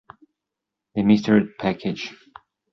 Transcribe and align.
The 0.95 1.03
Mysterious 1.03 1.51
Package 1.59 2.11